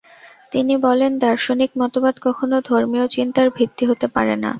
[0.51, 4.49] তিনি বলেন- দার্শনিক মতবাদ কখনও ধর্মীয় চিন্তার ভিত্তি হতে পারে না।